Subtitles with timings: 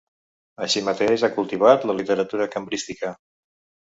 [0.67, 3.13] Així mateix ha cultivat la literatura cambrística.